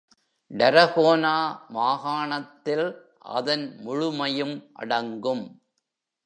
டரகோனா 0.51 1.33
மாகாணத்தில் 1.69 2.87
அதன் 3.19 3.77
முழுமையும் 3.81 4.55
அடங்கும். 4.73 5.45